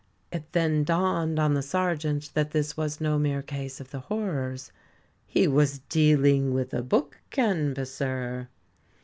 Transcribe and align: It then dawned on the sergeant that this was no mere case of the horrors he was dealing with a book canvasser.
It 0.31 0.51
then 0.53 0.83
dawned 0.83 1.37
on 1.37 1.53
the 1.53 1.61
sergeant 1.61 2.31
that 2.33 2.49
this 2.49 2.75
was 2.75 2.99
no 2.99 3.19
mere 3.19 3.43
case 3.43 3.79
of 3.79 3.91
the 3.91 3.99
horrors 3.99 4.71
he 5.27 5.47
was 5.47 5.81
dealing 5.89 6.55
with 6.55 6.73
a 6.73 6.81
book 6.81 7.19
canvasser. 7.29 8.49